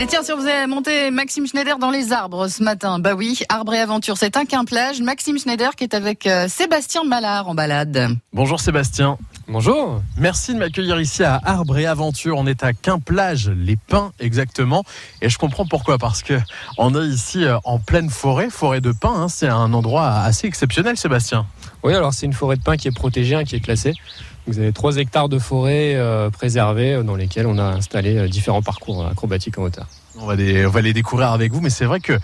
[0.00, 3.40] Allez tiens, si on faisait monter Maxime Schneider dans les arbres ce matin, bah oui,
[3.50, 5.02] Arbre et Aventure, c'est un quimplage.
[5.02, 8.08] Maxime Schneider qui est avec euh, Sébastien Mallard en balade.
[8.32, 9.18] Bonjour Sébastien.
[9.46, 10.00] Bonjour.
[10.16, 12.38] Merci de m'accueillir ici à Arbre et Aventure.
[12.38, 14.84] On est à Quimplage, les pins exactement.
[15.20, 16.40] Et je comprends pourquoi, parce que
[16.78, 19.24] on est ici euh, en pleine forêt, forêt de pins.
[19.24, 19.28] hein.
[19.28, 21.44] C'est un endroit assez exceptionnel, Sébastien.
[21.82, 23.92] Oui, alors c'est une forêt de pins qui est protégée, hein, qui est classée.
[24.50, 28.26] Vous avez 3 hectares de forêt euh, préservée euh, dans lesquels on a installé euh,
[28.26, 29.86] différents parcours acrobatiques en hauteur.
[30.18, 32.18] On va les, découvrir avec vous, mais c'est vrai que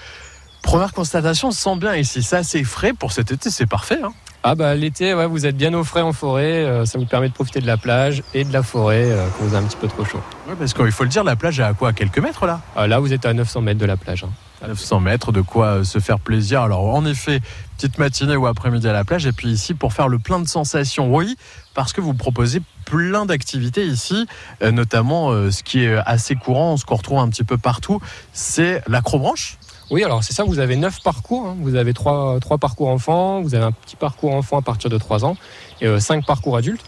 [0.60, 2.24] première constatation, on se sent bien ici.
[2.24, 4.00] C'est assez frais pour cet été, c'est parfait.
[4.02, 4.12] hein.
[4.42, 7.28] Ah bah l'été, ouais, vous êtes bien au frais en forêt, euh, ça vous permet
[7.28, 9.76] de profiter de la plage et de la forêt euh, quand vous avez un petit
[9.76, 10.20] peu trop chaud.
[10.48, 12.60] Ouais, parce qu'il faut le dire, la plage est à quoi À quelques mètres là?
[12.76, 14.22] Ah, là, vous êtes à 900 mètres de la plage.
[14.22, 14.30] hein.
[14.62, 16.62] À 900 mètres, de quoi euh, se faire plaisir.
[16.62, 17.40] Alors en effet,
[17.76, 20.46] petite matinée ou après-midi à la plage, et puis ici pour faire le plein de
[20.46, 21.12] sensations.
[21.12, 21.36] Oui,
[21.74, 24.28] parce que vous proposez plein d'activités ici,
[24.62, 28.00] notamment ce qui est assez courant, ce qu'on retrouve un petit peu partout,
[28.32, 29.58] c'est l'acrobranche.
[29.90, 31.46] Oui, alors c'est ça, vous avez 9 parcours.
[31.46, 31.56] hein.
[31.60, 35.24] Vous avez 3, parcours enfants, vous avez un petit parcours enfant à partir de 3
[35.24, 35.36] ans
[35.80, 36.84] et 5 parcours adultes.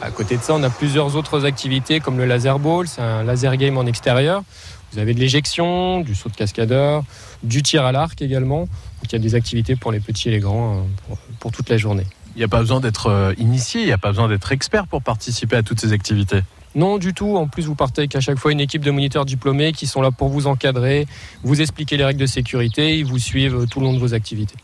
[0.00, 3.24] À côté de ça, on a plusieurs autres activités comme le laser ball, c'est un
[3.24, 4.44] laser game en extérieur.
[4.92, 7.02] Vous avez de l'éjection, du saut de cascadeur,
[7.42, 8.60] du tir à l'arc également.
[8.60, 8.68] Donc
[9.04, 11.68] il y a des activités pour les petits et les grands euh, pour, pour toute
[11.68, 12.06] la journée.
[12.36, 14.86] Il n'y a pas besoin d'être euh, initié, il n'y a pas besoin d'être expert
[14.86, 16.42] pour participer à toutes ces activités.
[16.74, 17.36] Non, du tout.
[17.36, 20.02] En plus, vous partez avec à chaque fois une équipe de moniteurs diplômés qui sont
[20.02, 21.06] là pour vous encadrer,
[21.42, 24.56] vous expliquer les règles de sécurité, ils vous suivent tout le long de vos activités.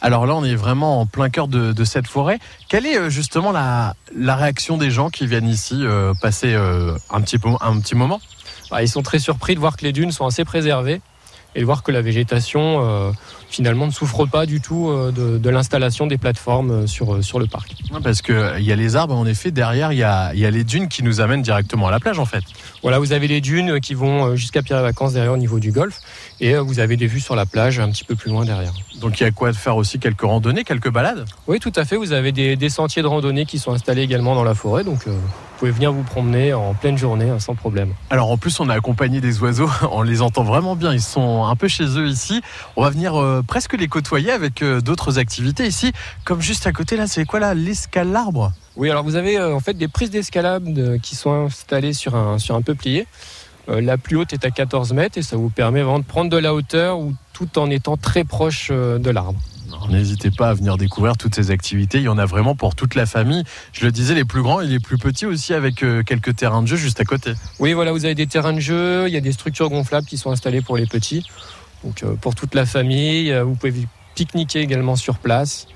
[0.00, 2.40] Alors là, on est vraiment en plein cœur de, de cette forêt.
[2.68, 6.96] Quelle est euh, justement la, la réaction des gens qui viennent ici euh, passer euh,
[7.10, 8.20] un, petit peu, un petit moment?
[8.72, 11.00] Ah, ils sont très surpris de voir que les dunes sont assez préservées
[11.54, 13.12] et de voir que la végétation euh,
[13.48, 17.38] finalement ne souffre pas du tout euh, de, de l'installation des plateformes euh, sur, sur
[17.38, 17.74] le parc.
[17.92, 20.50] Ouais, Parce qu'il y a les arbres, en effet, derrière, il y a, y a
[20.50, 22.44] les dunes qui nous amènent directement à la plage, en fait.
[22.82, 25.72] Voilà, vous avez les dunes qui vont jusqu'à Pierre et Vacances derrière au niveau du
[25.72, 26.00] golfe
[26.40, 28.72] et vous avez des vues sur la plage un petit peu plus loin derrière.
[29.00, 31.24] Donc il y a quoi de faire aussi quelques randonnées, quelques balades?
[31.46, 31.96] Oui, tout à fait.
[31.96, 35.06] Vous avez des, des sentiers de randonnée qui sont installés également dans la forêt, donc
[35.06, 37.94] euh, vous pouvez venir vous promener en pleine journée hein, sans problème.
[38.10, 41.41] Alors en plus, on est accompagné des oiseaux, on les entend vraiment bien, ils sont
[41.48, 42.40] un peu chez eux ici.
[42.76, 45.92] On va venir euh, presque les côtoyer avec euh, d'autres activités ici,
[46.24, 48.52] comme juste à côté là, c'est quoi là L'escale l'arbre?
[48.76, 52.38] Oui, alors vous avez euh, en fait des prises d'escalade qui sont installées sur un,
[52.38, 53.06] sur un peuplier.
[53.68, 56.36] La plus haute est à 14 mètres et ça vous permet vraiment de prendre de
[56.36, 59.38] la hauteur ou tout en étant très proche de l'arbre.
[59.88, 62.94] N'hésitez pas à venir découvrir toutes ces activités, il y en a vraiment pour toute
[62.94, 63.44] la famille.
[63.72, 66.62] Je le disais, les plus grands et les plus petits aussi avec euh, quelques terrains
[66.62, 67.32] de jeu juste à côté.
[67.58, 70.18] Oui, voilà, vous avez des terrains de jeu, il y a des structures gonflables qui
[70.18, 71.26] sont installées pour les petits.
[71.84, 73.74] Donc euh, pour toute la famille, euh, vous pouvez
[74.14, 75.66] pique-niquer également sur place.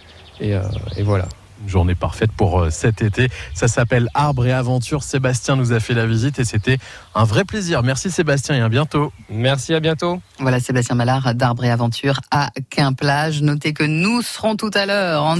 [0.41, 0.53] Et,
[0.99, 1.27] et voilà.
[1.63, 3.29] Une journée parfaite pour euh, cet été.
[3.55, 5.03] Ça s'appelle Arbre et Aventure.
[5.03, 6.79] Sébastien nous a fait la visite et c'était
[7.15, 7.83] un vrai plaisir.
[7.83, 9.13] Merci Sébastien et à bientôt.
[9.31, 10.21] Merci, à bientôt.
[10.39, 13.43] Voilà Sébastien Mallard d'Arbre et Aventure à Quimplage.
[13.43, 15.37] Notez que nous serons tout à l'heure en